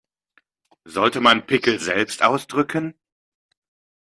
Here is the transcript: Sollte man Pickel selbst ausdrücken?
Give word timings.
Sollte 0.83 1.21
man 1.21 1.45
Pickel 1.45 1.79
selbst 1.79 2.23
ausdrücken? 2.23 2.95